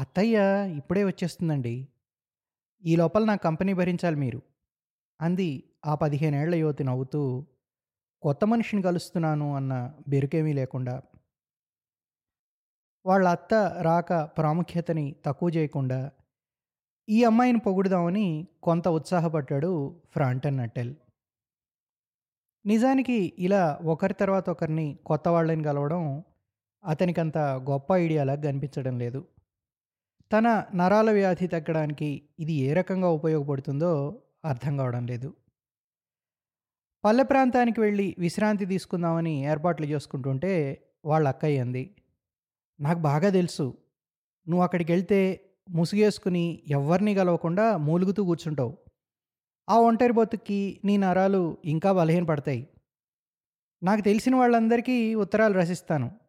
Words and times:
అత్తయ్య 0.00 0.36
ఇప్పుడే 0.76 1.04
వచ్చేస్తుందండి. 1.04 1.88
ఈ 2.84 2.96
లోపల 2.96 3.24
నా 3.24 3.34
కంపెనీ 3.36 3.72
భరించాలి 3.72 4.16
మీరు. 4.16 4.40
అంది 5.20 5.48
ఆ 5.86 5.94
పదిహేనేళ్ళ 5.94 6.54
యువతి 6.54 6.84
నవ్వుతూ, 6.84 7.22
కొత్త 8.22 8.44
మనిషిని 8.44 8.82
కలుస్తున్నాను 8.82 9.56
అన్న 9.56 9.74
బెరుకేమీ 10.08 10.52
లేకుండా. 10.52 10.94
వాళ్ళ 13.06 13.28
అత్త 13.28 13.54
రాక 13.82 14.12
ప్రాముఖ్యతని 14.38 15.06
తక్కువ 15.26 15.48
చేయకుండా, 15.48 16.00
ఈ 17.08 17.24
అమ్మాయిని 17.24 17.58
పొగుడుదామని 17.58 18.26
కొంత 18.62 18.88
ఉత్సాహపడ్డాడు 18.88 20.00
ఫ్రాంటన్ 20.12 20.60
అటెల్ 20.60 20.94
నిజానికి 22.64 23.18
ఇలా 23.38 23.78
ఒకరి 23.84 24.14
తర్వాత 24.14 24.50
ఒకరిని 24.50 24.88
కొత్త 25.06 25.28
వాళ్ళని 25.28 25.62
కలవడం 25.64 26.02
అతనికంత 26.84 27.38
గొప్ప 27.70 27.88
ఐడియాలా 27.94 28.34
కనిపించడం 28.34 28.98
లేదు. 28.98 29.20
తన 30.32 30.64
నరాల 30.74 31.10
వ్యాధి 31.10 31.46
తగ్గడానికి 31.46 32.22
ఇది 32.38 32.52
ఏ 32.52 32.72
రకంగా 32.72 33.08
ఉపయోగపడుతుందో 33.08 34.22
అర్థం 34.44 34.76
కావడం 34.76 35.06
లేదు. 35.06 35.34
పల్లె 37.04 37.24
ప్రాంతానికి 37.24 37.80
వెళ్ళి 37.80 38.16
విశ్రాంతి 38.18 38.66
తీసుకుందామని 38.66 39.44
ఏర్పాట్లు 39.44 39.86
చేసుకుంటుంటే 39.86 40.52
వాళ్ళ 41.04 41.28
అక్కయ్య 41.28 41.58
అంది. 41.58 41.96
నాకు 42.80 42.98
బాగా 42.98 43.30
తెలుసు. 43.30 43.78
నువ్వు 44.48 44.62
అక్కడికి 44.62 44.92
వెళ్తే 44.92 45.50
ముసుగేసుకుని 45.70 46.62
ఎవరిని 46.68 47.14
కలవకుండా 47.14 47.76
మూలుగుతూ 47.76 48.24
కూర్చుంటావు. 48.24 48.78
ఆ 49.70 49.78
ఒంటరి 49.78 50.12
బొత్తుకి 50.12 50.80
నీ 50.84 50.96
నరాలు 50.96 51.58
ఇంకా 51.64 51.92
బలహీనపడతాయి. 51.92 52.68
నాకు 53.82 54.00
తెలిసిన 54.00 54.36
వాళ్ళందరికీ 54.36 55.14
ఉత్తరాలు 55.14 55.54
రసిస్తాను 55.54 56.20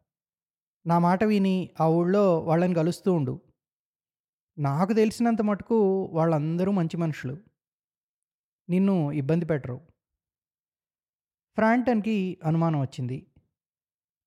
నా 0.86 0.98
మాట 0.98 1.24
విని 1.24 1.70
ఆ 1.80 1.86
ఊళ్ళో 1.88 2.38
వాళ్ళని 2.38 2.74
కలుస్తూ 2.74 3.12
ఉండు. 3.12 3.40
నాకు 4.58 4.92
తెలిసినంత 4.92 5.42
మటుకు 5.42 5.76
వాళ్ళందరూ 6.12 6.70
మంచి 6.72 6.96
మనుషులు. 6.96 7.34
నిన్ను 8.68 9.12
ఇబ్బంది 9.12 9.44
పెట్టరు. 9.44 9.76
ఫ్రాంటన్‌కి 11.58 12.16
అనుమానం 12.44 12.80
వచ్చింది. 12.80 13.18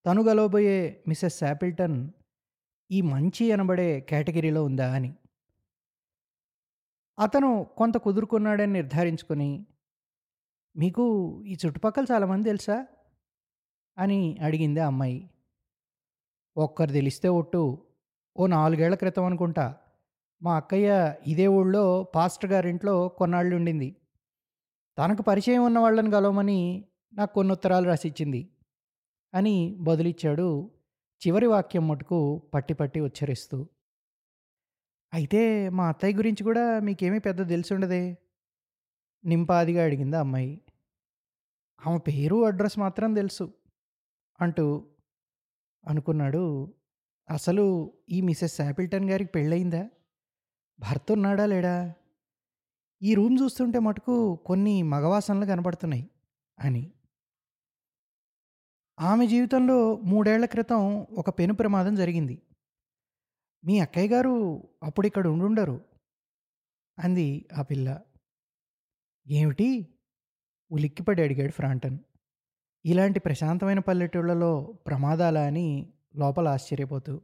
తను 0.06 0.24
కలవబోయే 0.24 0.78
మిసెస్ 1.08 1.40
శాపిల్టన్ 1.40 1.98
ఈ 2.90 3.02
మంచి 3.02 3.52
అనబడే 3.52 4.02
కేటగిరీలో 4.02 4.64
ఉందా 4.64 4.92
అని. 4.92 5.12
అతను 7.18 7.66
కొంత 7.78 7.98
కుదురుకున్నాడని 7.98 8.74
నిర్ధారించుకొని, 8.74 9.50
మీకు 10.76 11.06
ఈ 11.46 11.58
చుట్టుపక్కల 11.66 12.06
చాలామంది 12.12 12.50
తెలుసా? 12.50 12.78
అని 13.98 14.38
అడిగింది 14.42 14.80
ఆ 14.80 14.88
అమ్మాయి. 14.88 15.20
ఒక్కరు 16.56 16.92
తెలిస్తే 16.92 17.28
ఒట్టు. 17.30 17.64
ఓ 18.36 18.48
నాలుగేళ్ళ 18.48 18.96
క్రితం 18.96 19.26
అనుకుంటా. 19.26 19.66
మా 20.42 20.56
అక్కయ్య 20.56 21.16
ఇదే 21.28 21.48
ఊళ్ళో 21.48 22.04
పాస్టర్ 22.04 22.52
గారింట్లో 22.52 23.10
కొన్నాళ్ళుండింది. 23.10 23.96
తనకు 24.98 25.22
పరిచయం 25.22 25.66
ఉన్న 25.66 25.80
వాళ్ళని 25.80 26.12
కలవమని 26.12 26.86
నాకు 27.14 27.34
కొన్ని 27.34 27.52
ఉత్తరాలు 27.52 27.86
రాసిచ్చింది. 27.86 28.50
అని 29.34 29.76
బదులిచ్చాడు 29.80 30.72
చివరి 31.28 31.46
వాక్యం 31.46 31.88
మటుకు 31.88 32.42
పట్టి 32.54 32.74
పట్టి 32.74 33.00
ఉచ్చరిస్తూ. 33.00 33.68
అయితే 35.14 35.70
మా 35.70 35.90
అత్తయ్య 35.90 36.18
గురించి 36.18 36.44
కూడా 36.44 36.80
మీకేమీ 36.80 37.20
పెద్ద 37.20 37.50
తెలుసుండదే 37.50 38.18
నింపాదిగా 39.26 39.84
అడిగింది 39.84 40.18
అమ్మాయి. 40.18 40.62
ఆమె 41.88 41.98
పేరు, 41.98 42.46
అడ్రస్ 42.46 42.80
మాత్రం 42.80 43.14
తెలుసు. 43.14 43.54
అంటూ 44.42 44.86
అనుకున్నాడు. 45.88 46.74
అసలు 47.30 47.94
ఈ 48.10 48.22
మిసెస్ 48.22 48.56
శాపిల్టన్ 48.56 49.10
గారికి 49.10 49.32
పెళ్ళయిందా? 49.32 49.90
భర్త 50.80 51.12
ఉన్నాడా 51.12 51.46
లేడా? 51.46 51.94
ఈ 53.02 53.14
రూమ్ 53.14 53.38
చూస్తుంటే 53.42 53.80
మటుకు 53.80 54.36
కొన్ని 54.36 54.84
మగవాసనలు 54.84 55.46
కనపడుతున్నాయి 55.46 56.10
అని. 56.60 56.92
ఆమె 59.00 59.28
జీవితంలో 59.28 59.96
మూడేళ్ళ 59.96 60.46
క్రితం 60.46 61.02
ఒక 61.02 61.30
పెను 61.30 61.54
ప్రమాదం 61.54 61.96
జరిగింది. 61.96 62.42
మీ 63.66 63.80
అక్కయ్య 63.80 64.16
గారు 64.16 64.68
అప్పుడిక్కడ 64.84 65.28
ఉండుండరు. 65.28 65.86
అంది 67.00 67.46
ఆ 67.54 67.62
పిల్ల. 67.62 68.02
ఏమిటి? 69.28 69.88
ఉలిక్కిపడి 70.72 71.24
అడిగాడు 71.24 71.52
ఫ్రాంటన్. 71.52 71.98
ఇలాంటి 72.86 73.20
ప్రశాంతమైన 73.20 73.80
పల్లెటూళ్ళలో 73.80 74.62
ప్రమాదాలా 74.88 75.46
అని 75.46 75.94
లోపల 76.16 76.48
ఆశ్చర్యపోతూ. 76.48 77.22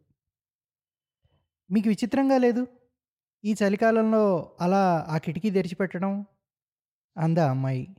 మీకు 1.72 1.90
విచిత్రంగా 1.90 2.38
లేదు? 2.38 2.68
ఈ 3.44 3.56
చలికాలంలో 3.64 4.24
అలా 4.62 5.06
ఆ 5.10 5.18
కిటికీ 5.18 5.50
తెరిచిపెట్టడం? 5.50 6.26
అందా 7.18 7.50
అమ్మాయి. 7.50 7.96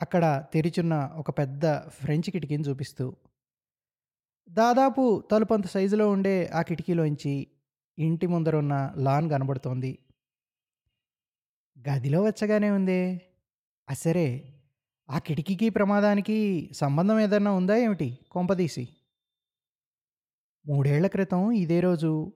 అక్కడ 0.00 0.44
తెరిచున్న 0.54 1.10
ఒక 1.16 1.30
పెద్ద 1.38 1.78
ఫ్రెంచ్ 1.88 2.30
కిటికీని 2.30 2.64
చూపిస్తూ. 2.64 3.16
దాదాపు 4.48 5.22
తలుపంత 5.30 5.66
సైజులో 5.66 6.10
ఉండే 6.10 6.50
ఆ 6.54 6.62
కిటికీలోంచి 6.62 7.34
ఇంటి 7.98 8.26
ముందరున్న 8.26 8.94
లాన్ 8.96 9.30
కనబడుతోంది. 9.30 9.98
గదిలో 11.76 12.22
వెచ్చగానే 12.22 12.70
ఉందే. 12.70 13.00
అసరే 13.88 14.28
ఆ 15.08 15.18
కిటికీకి 15.18 15.68
ప్రమాదానికి 15.68 16.38
సంబంధం 16.72 17.20
ఏదన్నా 17.20 17.52
ఉందా 17.52 17.76
ఏమిటి 17.76 18.18
కొంపదీసి? 18.30 18.84
మూడేళ్ళ 20.64 21.06
క్రితం 21.06 21.52
ఇదే 21.52 21.80
రోజు 21.80 22.32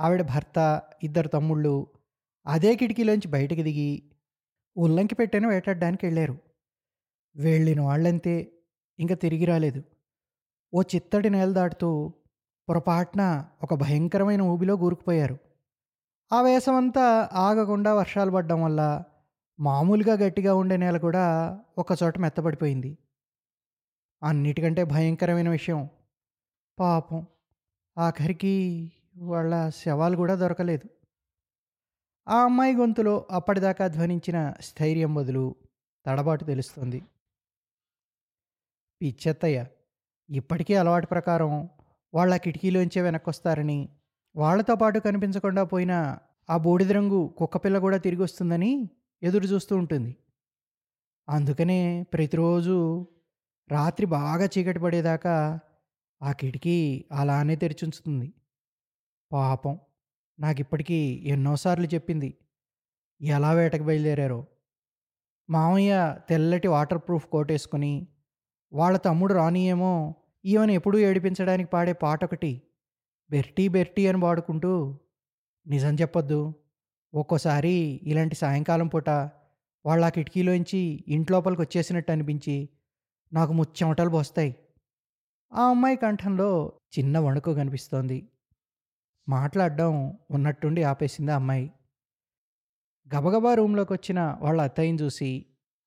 ఆవిడ 0.00 0.22
భర్త, 0.22 0.82
ఇద్దరు 1.02 1.28
తమ్ముళ్ళు 1.28 1.86
అదే 2.46 2.76
కిటికీలోంచి 2.76 3.28
బయటకు 3.28 3.62
దిగి 3.62 4.02
ఉల్లంకి 4.76 5.14
పెట్టని 5.14 5.46
వేటాడడానికి 5.46 6.06
వెళ్ళారు. 6.06 6.38
వెళ్ళిన 7.36 7.80
వాళ్ళంతే 7.80 8.52
ఇంకా 8.98 9.14
తిరిగి 9.14 9.44
రాలేదు. 9.44 9.82
ఓ 10.74 10.82
చిత్తడి 10.82 11.30
నేల 11.30 11.52
దాటుతూ 11.52 12.14
పొరపాటున 12.68 13.44
ఒక 13.62 13.74
భయంకరమైన 13.74 14.42
ఊబిలో 14.42 14.76
కూరుకుపోయారు. 14.76 15.38
ఆ 16.32 16.42
వేసవంతా 16.42 17.28
ఆగకుండా 17.32 17.94
వర్షాలు 17.94 18.30
పడడం 18.30 18.62
వల్ల 18.62 19.04
మామూలుగా 19.60 20.12
గట్టిగా 20.12 20.54
ఉండే 20.54 20.76
నేల 20.76 20.96
కూడా 20.96 21.24
ఒకచోట 21.78 22.18
మెత్తబడిపోయింది. 22.18 22.98
అన్నిటికంటే 24.22 24.84
భయంకరమైన 24.84 25.48
విషయం 25.48 25.88
పాపం 26.78 27.26
ఆఖరికి 27.98 28.54
వాళ్ళ 29.16 29.68
శవాలు 29.68 30.16
కూడా 30.16 30.34
దొరకలేదు. 30.34 30.86
ఆ 32.28 32.44
అమ్మాయి 32.44 32.74
గొంతులో 32.74 33.26
అప్పటిదాకా 33.30 33.88
ధ్వనించిన 33.88 34.54
స్థైర్యం 34.60 35.14
బదులు 35.14 35.54
తడబాటు 36.06 36.44
తెలుస్తుంది 36.44 37.00
పిచ్చెత్తయ్య 39.00 39.66
ఇప్పటికీ 40.30 40.74
అలవాటు 40.74 41.06
ప్రకారం 41.06 41.68
వాళ్ళ 42.14 42.36
కిటికీలోంచే 42.36 43.02
వెనక్కొస్తారని, 43.02 43.88
వాళ్ళతో 44.36 44.74
పాటు 44.74 44.98
కనిపించకుండా 44.98 45.64
పోయిన 45.64 46.18
ఆ 46.50 46.56
బూడిద 46.56 46.92
రంగు 46.92 47.20
కుక్కపిల్ల 47.38 47.78
కూడా 47.78 47.96
తిరిగొస్తుందని 47.96 48.90
ఎదురు 49.22 49.46
చూస్తూ 49.46 49.76
ఉంటుంది. 49.76 50.16
అందుకనే 51.28 51.80
ప్రతిరోజు 52.02 53.06
రాత్రి 53.70 54.06
బాగా 54.06 54.44
చీకటి 54.44 54.78
పడేదాకా 54.78 55.60
ఆ 56.20 56.32
కిటికీ 56.32 57.04
అలానే 57.12 57.56
తెరిచుంచుతుంది. 57.56 58.28
పాపం 59.32 59.78
నాకిప్పటికీ 60.38 61.22
ఎన్నోసార్లు 61.24 61.86
చెప్పింది. 61.94 62.34
ఎలా 63.20 63.52
వేటకు 63.52 63.82
బయలుదేరారో. 63.82 64.46
మామయ్య 65.50 66.16
తెల్లటి 66.30 66.68
వాటర్ 66.68 66.98
ప్రూఫ్ 66.98 67.26
కోటేసుకొని, 67.26 68.06
వాళ్ళ 68.72 68.96
తమ్ముడు 68.96 69.34
రానీయేమో 69.34 70.14
ఈమెను 70.44 70.72
ఎప్పుడూ 70.72 70.98
ఏడిపించడానికి 70.98 71.70
పాడే 71.70 71.92
పాట 71.92 72.24
ఒకటి 72.24 72.62
'బెర్టీ 73.30 73.68
బెర్టీ' 73.68 74.06
అని 74.06 74.20
పాడుకుంటూ 74.20 74.72
నిజం 75.66 75.94
చెప్పొద్దు. 75.94 76.54
ఒక్కోసారి 77.14 78.00
ఇలాంటి 78.02 78.34
సాయంకాలం 78.34 78.88
పూట 78.88 79.10
వాళ్ళ 79.84 80.08
కిటికీలోంచి 80.08 81.04
ఇంట్లోపలికొచ్చేసినట్టు 81.08 82.12
అనిపించి 82.12 82.68
నాకు 83.32 83.52
ముచ్చెమటలు 83.52 84.10
పోస్తాయి. 84.10 84.56
ఆ 85.52 85.62
అమ్మాయి 85.70 85.96
కంఠంలో 85.96 86.72
చిన్న 86.98 87.18
వణుకు 87.18 87.54
కనిపిస్తోంది. 87.54 88.18
మాట్లాడడం 89.28 89.92
ఉన్నట్టుండి 90.30 90.82
ఆపేసింది 90.84 91.32
ఆ 91.32 91.36
అమ్మాయి. 91.36 91.66
గబగబా 93.10 93.52
రూమ్‌లోకొచ్చిన 93.54 94.20
వాళ్ళ 94.40 94.60
అత్తయ్యని 94.62 95.00
చూసి 95.02 95.30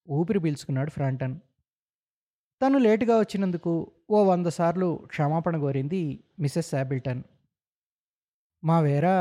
ఊపిరి 0.08 0.40
పీల్చుకున్నాడు 0.40 0.92
ఫ్రాంటన్. 0.92 1.36
తను 2.62 2.78
లేటుగా 2.78 3.16
వచ్చినందుకు 3.20 3.72
ఓ 4.10 4.20
వంద 4.24 4.48
సార్లు 4.58 4.90
క్షమాపణ 5.08 5.56
కోరింది 5.58 6.02
మిసెస్ 6.40 6.70
శాబిల్టన్ 6.70 7.24
మా 8.64 8.80
వేరా 8.80 9.16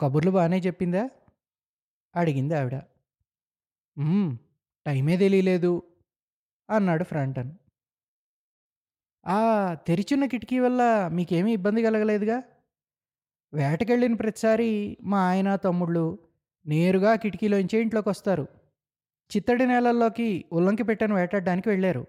కబుర్లు 0.00 0.30
బానే 0.30 0.58
చెప్పిందా? 0.66 1.02
అడిగింది 2.14 2.54
ఆవిడ. 2.54 2.76
హ్మ్. 3.96 4.30
టైమే 4.86 5.16
తెలీలేదు 5.16 5.72
అన్నాడు 6.68 7.04
ఫ్రాంటన్. 7.04 7.50
ఆ 9.26 9.38
తెరిచున్న 9.86 10.24
కిటికీ 10.26 10.58
వల్ల 10.58 10.82
మీకేమీ 11.10 11.52
ఇబ్బంది 11.52 11.80
కలగలేదుగా? 11.82 12.38
వేటకెళ్ళిన 13.52 14.14
ప్రతిసారి 14.14 14.96
మా 15.02 15.20
ఆయన 15.28 15.56
తమ్ముళ్ళు 15.56 16.18
నేరుగా 16.66 17.14
కిటికీలోంచి 17.14 17.78
ఇంట్లోకి 17.78 18.08
వస్తారు 18.08 18.46
చిత్తడి 19.30 19.66
నేలల్లోకి 19.66 20.44
ఉల్లంకి 20.52 20.82
పెట్టను 20.82 21.14
వేటాడడానికి 21.14 21.68
వెళ్ళారు. 21.68 22.06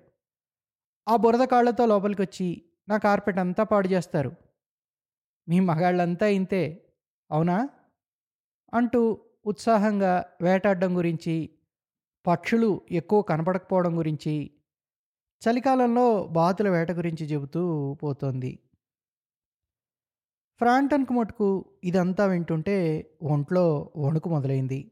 ఆ 1.07 1.15
బురద 1.15 1.44
కాళ్ళతో 1.44 1.86
లోపలికి 1.86 2.21
వచ్చి 2.21 2.62
నా 2.89 2.97
కార్పెట్ 2.97 3.39
అంతా 3.39 3.63
పాడు 3.63 3.88
చేస్తారు. 3.88 4.31
మీ 5.47 5.59
మగాళ్ళంతా 5.59 6.27
ఇంతే 6.27 6.83
అవునా? 7.31 7.69
అంటూ 8.74 9.01
ఉత్సాహంగా 9.45 10.25
వేటాడడం 10.41 10.97
గురించి 10.97 11.50
పక్షులు 12.27 12.81
ఎక్కువ 12.91 13.21
కనపడకపోవడం 13.21 13.97
గురించి 13.97 14.51
చలికాలంలో 15.41 16.27
బాతుల 16.31 16.69
వేట 16.69 16.91
గురించి 16.91 17.25
చెబుతూ 17.25 17.94
పోతోంది. 17.94 18.59
ఫ్రాంటన్కు 20.59 21.13
మటుకు 21.13 21.65
ఇదంతా 21.83 22.25
వింటుంటే 22.25 22.75
ఒంట్లో 23.23 23.91
వణుకు 23.97 24.29
మొదలైంది. 24.29 24.91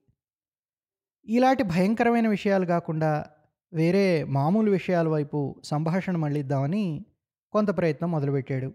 ఇలాంటి 1.28 1.64
భయంకరమైన 1.64 2.28
విషయాలు 2.28 2.66
కాకుండా 2.66 3.26
వేరే 3.74 4.24
మామూలు 4.24 4.72
విషయాల 4.72 5.08
వైపు 5.08 5.62
సంభాషణ 5.64 6.16
మళ్ళిద్దామని 6.16 7.06
కొంత 7.52 7.78
ప్రయత్నం 7.78 8.12
మొదలుపెట్టాడు. 8.12 8.74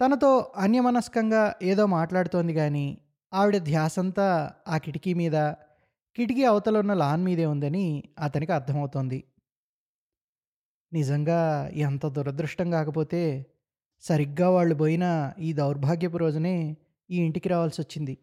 తనతో 0.00 0.52
అన్యమనస్కంగా 0.56 1.54
ఏదో 1.62 1.86
మాట్లాడుతోంది 1.86 2.54
కానీ 2.54 2.98
ఆవిడ 3.32 3.56
ధ్యాసంతా 3.58 4.50
ఆ 4.68 4.78
కిటికీ 4.78 5.14
మీద 5.14 5.36
కిటికీ 6.16 6.44
అవతల 6.44 6.78
ఉన్న 6.78 6.94
లాన్ 6.94 7.24
మీదే 7.24 7.46
ఉందని 7.46 8.04
అతనికి 8.18 8.52
అర్థమవుతోంది. 8.52 9.24
నిజంగా 10.92 11.68
ఎంత 11.74 12.06
దురదృష్టం 12.06 12.70
కాకపోతే 12.70 13.46
సరిగ్గా 14.02 14.50
వాళ్ళు 14.50 14.74
పోయిన 14.74 15.32
ఈ 15.38 15.52
దౌర్భాగ్యపు 15.52 16.16
రోజునే 16.16 16.76
ఈ 17.10 17.16
ఇంటికి 17.16 17.48
రావాల్సి 17.48 17.80
వచ్చింది 17.80 18.18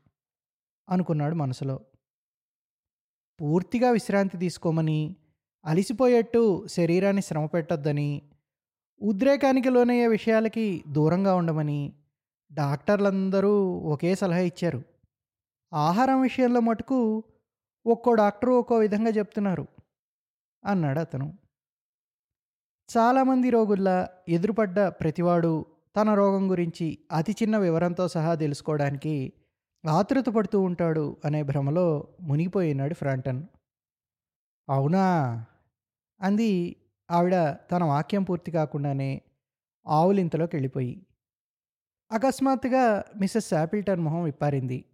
అనుకున్నాడు 0.90 1.36
మనసులో. 1.36 1.80
పూర్తిగా 3.42 3.92
విశ్రాంతి 3.92 4.38
తీసుకోమని 4.38 5.16
అలిసిపోయేట్టు 5.66 6.68
శరీరాన్ని 6.68 7.22
శ్రమ 7.22 7.46
పెట్టొద్దని 7.46 8.22
ఉద్రేకానికి 9.02 9.70
లోనయ్యే 9.70 10.08
విషయాలకి 10.08 10.84
దూరంగా 10.88 11.36
ఉండమని 11.36 11.94
డాక్టర్లందరూ 12.54 13.54
ఒకే 13.94 14.16
సలహా 14.16 14.40
ఇచ్చారు. 14.40 14.82
ఆహారం 15.74 16.22
విషయంలో 16.22 16.60
మటుకు 16.60 17.24
ఒక్కో 17.86 18.14
డాక్టరు 18.14 18.52
ఒక్కో 18.52 18.76
విధంగా 18.78 19.10
చెప్తున్నారు 19.10 19.68
అన్నాడు 20.66 21.00
అతను 21.00 21.28
చాలామంది 22.90 23.50
రోగుల్లా 23.50 24.10
ఎదురుపడ్డ 24.30 24.80
ప్రతివాడు 24.80 25.66
తన 25.96 26.14
రోగం 26.14 26.52
గురించి 26.52 26.98
అతి 27.12 27.32
చిన్న 27.32 27.58
వివరంతో 27.58 28.08
సహా 28.08 28.36
తెలుసుకోవడానికి 28.36 29.34
ఆతృత 29.90 30.26
పడుతూ 30.26 30.62
ఉంటాడు 30.62 31.18
అనే 31.26 31.44
భ్రమలో 31.44 32.08
మునిగిపోయినాడు 32.22 32.94
ఫ్రాంటన్. 32.94 33.44
అవునా? 34.70 35.46
అంది 36.22 36.76
ఆవిడ 37.12 37.58
తన 37.72 37.84
వాక్యం 37.84 38.24
పూర్తి 38.24 38.52
కాకుండానే 38.52 39.22
ఆవులింతలోకి 39.88 40.56
వెళ్ళిపోయి. 40.56 41.06
అకస్మాత్తుగా 42.12 43.04
మిస్సెస్ 43.20 43.50
శాపిల్టన్ 43.50 44.02
మొహం 44.02 44.24
విప్పారింది. 44.24 44.86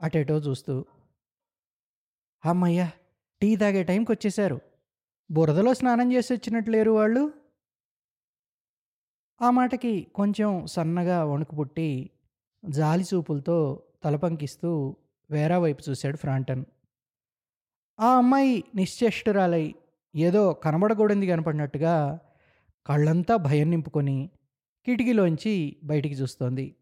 అటేటో 0.00 0.38
చూస్తూ 0.38 0.84
అమ్మయ్యా 2.44 2.90
టీ 3.42 3.56
తాగే 3.56 3.82
టైంకి 3.82 4.12
వచ్చేశారు 4.12 4.60
బురదలో 5.30 5.74
స్నానం 5.74 6.12
చేసి 6.12 6.32
వచ్చినట్లు 6.32 6.72
లేరు 6.72 6.90
వాళ్ళు? 6.90 7.32
ఆ 9.42 9.50
మాటకి 9.50 10.06
కొంచెం 10.14 10.66
సన్నగా 10.66 11.24
వణుకు 11.24 11.56
పుట్టి 11.56 12.10
జాలి 12.64 13.04
చూపులతో 13.14 13.82
తలపంకిస్తూ 14.04 14.96
వేరా 15.30 15.58
వైపు 15.58 15.90
చూశాడు 15.90 16.16
ఫ్రాంటన్. 16.16 16.64
ఆ 18.00 18.16
అమ్మాయి 18.16 18.64
నిశ్చేష్టురాలై 18.74 19.74
ఏదో 20.16 20.52
కనబడకూడదు 20.52 21.24
కనపడినట్టుగా 21.24 22.18
కళ్ళంతా 22.86 23.36
భయం 23.36 23.70
నింపుకొని 23.70 24.30
కిటికీలోంచి 24.86 25.76
బయటికి 25.84 26.14
చూస్తోంది. 26.14 26.76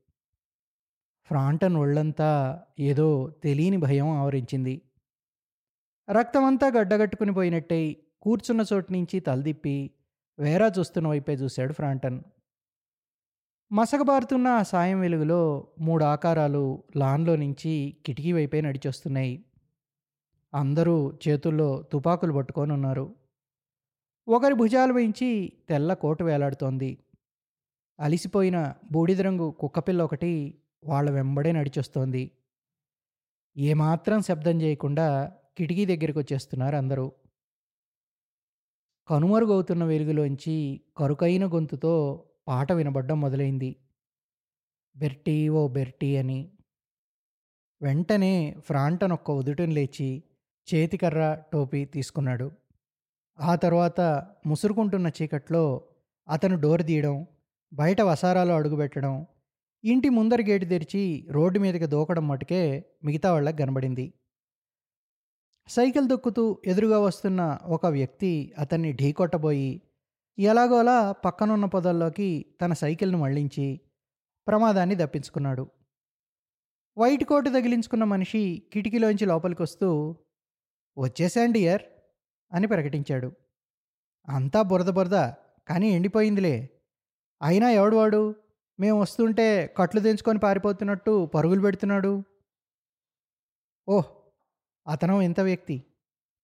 ఫ్రాంటన్ 1.24 1.76
ఒళ్ళంతా 1.76 2.62
ఏదో 2.78 3.30
తెలియని 3.42 3.76
భయం 3.76 4.10
ఆవరించింది. 4.10 4.82
రక్తమంతా 6.10 6.66
గడ్డగట్టుకుని 6.66 7.32
పోయినట్టయి 7.32 8.02
కూర్చున్న 8.22 8.64
చోటు 8.72 8.92
నుంచి 8.92 9.20
తలదిప్పి 9.20 9.90
వేరా 10.38 10.72
చూస్తున్న 10.78 11.08
వైపే 11.08 11.34
చూశాడు 11.34 11.72
ఫ్రాంటన్. 11.72 12.20
మసకబారుతున్న 13.72 14.48
ఆ 14.48 14.62
సాయం 14.62 15.00
వెలుగులో 15.00 15.68
మూడు 15.80 16.04
ఆకారాలు 16.04 16.82
లాన్లో 16.96 17.36
నుంచి 17.36 17.96
కిటికీ 18.06 18.32
వైపే 18.32 18.60
నడిచొస్తున్నాయి. 18.60 19.44
అందరూ 20.54 21.18
చేతుల్లో 21.28 21.82
తుపాకులు 21.92 22.32
పట్టుకొని 22.32 22.72
ఉన్నారు. 22.72 23.14
ఒకరి 24.28 24.54
భుజాలు 24.54 24.92
వేయించి 24.92 25.52
తెల్ల 25.68 25.94
కోటు 25.94 26.24
వేలాడుతోంది. 26.24 26.98
అలిసిపోయిన 28.00 28.74
బూడిద 28.92 29.20
రంగు 29.20 29.50
కుక్కపిల్ల 29.50 30.02
ఒకటి 30.02 30.54
వాళ్ళ 30.84 31.10
వెంబడే 31.10 31.52
నడిచొస్తోంది. 31.52 32.30
ఏమాత్రం 33.56 34.22
శబ్దం 34.22 34.62
చేయకుండా 34.62 35.32
కిటికీ 35.58 35.86
దగ్గరికి 35.86 36.18
వచ్చేస్తున్నారు 36.18 36.76
అందరూ. 36.76 37.12
కనుమరుగవుతున్న 39.08 39.84
వెలుగులోంచి 39.84 40.80
కరుకైన 40.96 41.46
గొంతుతో 41.46 42.24
పాట 42.48 42.72
వినబడ్డం 42.72 43.20
మొదలైంది. 43.20 43.76
బెర్టీ 44.96 45.48
ఓ 45.48 45.68
బెర్టీ 45.68 46.16
అని. 46.16 46.50
వెంటనే 47.82 48.56
ఫ్రాంటన్ 48.58 49.12
ఒక్క 49.12 49.30
ఉదుటను 49.30 49.72
లేచి 49.72 50.22
చేతికర్ర 50.74 51.38
టోపీ 51.52 51.84
తీసుకున్నాడు. 51.84 52.50
ఆ 53.40 53.54
తర్వాత 53.54 54.00
ముసురుకుంటున్న 54.46 55.10
చీకట్లో 55.22 55.84
అతను 56.28 56.60
డోర్ 56.60 56.86
తీయడం 56.86 57.26
బయట 57.72 58.00
వసారాలో 58.00 58.54
అడుగుపెట్టడం 58.54 59.26
ఇంటి 59.84 60.08
ముందర 60.08 60.42
గేటు 60.48 60.64
తెరిచి 60.64 61.28
రోడ్డు 61.30 61.58
మీదకి 61.58 61.86
దూకడం 61.86 62.28
మటుకే 62.28 62.84
మిగతా 63.04 63.32
వాళ్ళకి 63.32 63.58
కనబడింది. 63.58 64.12
సైకిల్ 65.68 66.08
దొక్కుతూ 66.08 66.58
ఎదురుగా 66.66 66.98
వస్తున్న 66.98 67.58
ఒక 67.64 67.86
వ్యక్తి 67.86 68.52
అతన్ని 68.58 68.92
ఢీకొట్టబోయి 68.92 69.82
ఎలాగోలా 70.38 71.12
పక్కనున్న 71.12 71.64
పొదల్లోకి 71.64 72.46
తన 72.60 72.72
సైకిల్ను 72.72 73.18
మళ్ళించి 73.18 73.80
ప్రమాదాన్ని 74.48 74.94
దప్పించుకున్నాడు. 74.94 75.70
వైట్ 76.98 77.24
కోటు 77.24 77.50
తగిలించుకున్న 77.50 78.04
మనిషి 78.04 78.62
కిటికీలోంచి 78.72 79.26
లోపలికి 79.26 79.62
వస్తూ 79.62 80.16
వచ్చేసాండి 80.98 81.60
ఇయర్ 81.60 81.82
అని 82.52 82.66
ప్రకటించాడు. 82.66 83.32
అంతా 84.28 84.62
బురద 84.62 84.88
బురద 84.88 85.14
కానీ 85.68 85.90
ఎండిపోయిందిలే. 85.90 86.70
అయినా 87.42 87.70
ఎవడు 87.70 87.96
వాడు? 87.96 88.34
మేము 88.80 89.00
వస్తుంటే 89.00 89.74
కట్లు 89.76 90.00
తెంచుకొని 90.00 90.38
పారిపోతున్నట్టు 90.38 91.26
పరుగులు 91.26 91.60
పెడుతున్నాడు. 91.60 92.24
ఓహ్ 93.88 94.21
అతను 94.86 95.20
ఇంత 95.20 95.40
వ్యక్తి. 95.40 95.84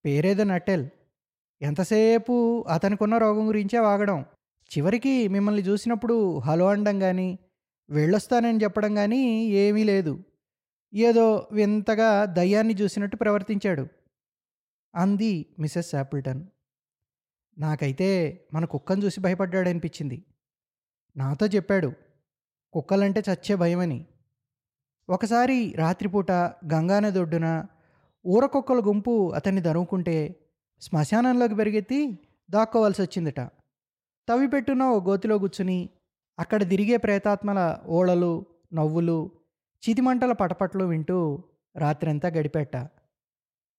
పేరేదో 0.04 0.44
నటెల్ 0.44 0.88
ఎంతసేపు 1.62 2.64
అతనికున్న 2.68 3.18
రోగం 3.18 3.48
గురించే 3.48 3.78
వాగడం. 3.78 4.24
చివరికి 4.78 5.28
మిమ్మల్ని 5.28 5.62
చూసినప్పుడు 5.62 6.38
హలో 6.38 6.66
అనడం 6.66 6.98
కానీ 6.98 7.38
వెళ్ళొస్తానని 7.90 8.58
చెప్పడం 8.62 8.94
కానీ 8.94 9.44
ఏమీ 9.44 9.84
లేదు. 9.84 10.24
ఏదో 10.94 11.48
వింతగా 11.52 12.24
దయ్యాన్ని 12.24 12.74
చూసినట్టు 12.74 13.16
ప్రవర్తించాడు. 13.16 13.88
అంది 14.94 15.46
మిసెస్ 15.58 15.90
శాపిల్టన్. 15.90 16.46
నాకైతే 17.58 18.40
మన 18.54 18.64
కుక్కను 18.64 19.04
చూసి 19.04 19.20
భయపడ్డాడనిపించింది. 19.20 20.24
నాతో 21.16 21.46
చెప్పాడు. 21.46 21.92
కుక్కలంటే 22.72 23.22
చచ్చే 23.32 23.54
భయమని. 23.54 24.06
ఒకసారి 25.10 25.72
రాత్రిపూట 25.72 26.30
గంగానది 26.72 27.18
ఒడ్డున 27.18 27.64
ఊరకొక్కల 28.26 28.80
గుంపు 28.80 29.32
అతన్ని 29.34 29.60
దరువుకుంటే 29.60 30.36
శ్మశానంలోకి 30.82 31.54
పెరిగెత్తి 31.54 32.18
దాక్కోవాల్సి 32.50 33.02
వచ్చిందట 33.02 33.40
తవ్విపెట్టున 34.28 34.82
ఓ 34.82 35.00
గోతిలో 35.00 35.38
కూర్చుని 35.38 35.88
అక్కడ 36.38 36.68
తిరిగే 36.68 36.96
ప్రేతాత్మల 36.96 37.60
ఓళలు 37.88 38.46
నవ్వులు 38.72 39.30
చితిమంటల 39.82 40.32
పటపట్లు 40.32 40.84
వింటూ 40.84 41.44
రాత్రంతా 41.76 42.28
గడిపెట్ట 42.28 42.76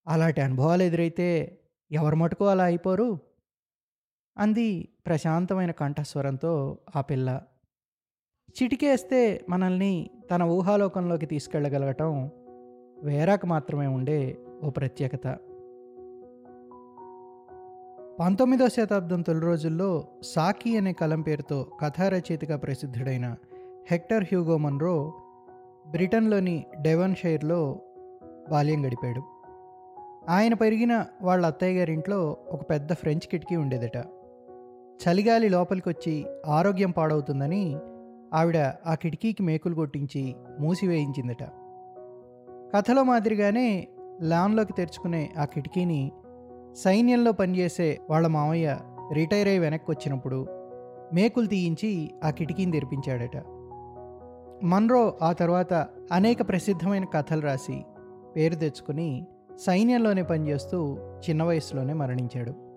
అలాంటి 0.08 0.42
అనుభవాలు 0.42 0.84
ఎదురైతే 0.84 1.28
ఎవరు 1.92 2.16
మటుకు 2.16 2.46
అలా 2.46 2.64
అయిపోరు? 2.64 3.20
అంది 4.38 4.68
ప్రశాంతమైన 5.06 5.72
కంఠస్వరంతో 5.72 6.52
ఆ 6.96 7.02
పిల్ల. 7.02 7.42
చిటికేస్తే 8.62 9.46
మనల్ని 9.50 10.10
తన 10.32 10.44
ఊహాలోకంలోకి 10.44 11.26
తీసుకెళ్ళగలగటం 11.26 12.12
వేరాకు 13.04 13.46
మాత్రమే 13.48 13.88
ఉండే 13.88 14.38
ఓ 14.64 14.70
ప్రత్యేకత. 14.70 15.38
పంతొమ్మిదో 18.20 18.70
శతాబ్దం 18.70 19.22
తొలి 19.22 19.40
రోజుల్లో 19.40 20.08
సాకి 20.24 20.78
అనే 20.78 20.94
కలం 20.94 21.22
పేరుతో 21.22 21.68
కథారచయితగా 21.82 22.58
ప్రసిద్ధుడైన 22.58 23.36
హెక్టర్ 23.92 24.24
హ్యూగో 24.24 24.58
మన్రో 24.58 25.14
బ్రిటన్లోని 25.88 26.66
డెవన్షైర్లో 26.82 27.80
బాల్యం 28.50 28.86
గడిపాడు. 28.86 29.22
ఆయన 30.30 30.54
పెరిగిన 30.54 31.06
వాళ్ళ 31.22 31.46
అత్తయ్య 31.46 31.80
గారింట్లో 31.80 32.38
ఒక 32.52 32.70
పెద్ద 32.70 32.94
ఫ్రెంచ్ 32.94 33.28
కిటికీ 33.28 33.56
ఉండేదట. 33.56 33.98
చలిగాలి 35.08 35.50
లోపలికి 35.50 35.90
వచ్చి 35.90 36.26
ఆరోగ్యం 36.46 36.92
పాడవుతుందని 36.92 37.76
ఆవిడ 38.34 38.58
ఆ 38.86 38.96
కిటికీకి 38.96 39.44
మేకులు 39.44 39.76
కొట్టించి 39.76 40.36
మూసివేయించిందట. 40.60 41.44
కథలో 42.76 43.04
మాదిరిగానే 43.04 43.88
లాన్లోకి 44.22 44.74
తెరుచుకునే 44.74 45.30
ఆ 45.38 45.46
కిటికీని 45.46 46.12
సైన్యంలో 46.76 47.32
పనిచేసే 47.32 48.00
వాళ్ళ 48.10 48.28
మామయ్య 48.28 48.78
రిటైర్ 49.14 49.48
అయి 49.48 49.60
వెనక్కి 49.60 49.92
వచ్చినప్పుడు 49.92 50.48
మేకులు 51.14 51.46
తీయించి 51.46 52.12
ఆ 52.24 52.30
కిటికీని 52.30 52.72
తెరిపించాడట. 52.72 53.38
మన్రో 54.64 55.14
ఆ 55.22 55.32
తర్వాత 55.32 55.88
అనేక 56.12 56.50
ప్రసిద్ధమైన 56.50 57.06
కథలు 57.06 57.42
రాసి 57.42 57.86
పేరు 58.36 58.56
తెచ్చుకుని 58.56 59.28
సైన్యంలోనే 59.60 60.24
పనిచేస్తూ 60.24 60.98
చిన్న 61.30 61.44
వయసులోనే 61.44 61.94
మరణించాడు. 61.94 62.69